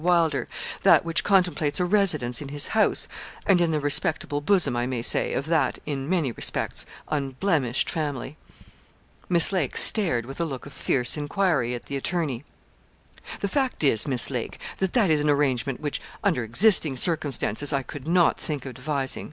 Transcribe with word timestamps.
Wylder, 0.03 0.47
that 0.81 1.05
which 1.05 1.23
contemplates 1.23 1.79
a 1.79 1.85
residence 1.85 2.41
in 2.41 2.47
his 2.49 2.69
house, 2.73 3.07
and 3.45 3.61
in 3.61 3.69
the 3.69 3.79
respectable 3.79 4.41
bosom, 4.41 4.75
I 4.75 4.87
may 4.87 5.03
say, 5.03 5.31
of 5.33 5.45
that, 5.45 5.77
in 5.85 6.09
many 6.09 6.31
respects, 6.31 6.87
unblemished 7.09 7.87
family.' 7.87 8.35
Miss 9.29 9.51
Lake 9.51 9.77
stared 9.77 10.25
with 10.25 10.39
a 10.41 10.45
look 10.45 10.65
of 10.65 10.73
fierce 10.73 11.17
enquiry 11.17 11.75
at 11.75 11.85
the 11.85 11.97
attorney. 11.97 12.43
'The 13.41 13.47
fact 13.47 13.83
is, 13.83 14.07
Miss 14.07 14.31
Lake, 14.31 14.57
that 14.79 14.93
that 14.93 15.11
is 15.11 15.19
an 15.19 15.29
arrangement 15.29 15.79
which 15.79 16.01
under 16.23 16.43
existing 16.43 16.97
circumstances 16.97 17.71
I 17.71 17.83
could 17.83 18.07
not 18.07 18.39
think 18.39 18.65
of 18.65 18.69
advising. 18.71 19.19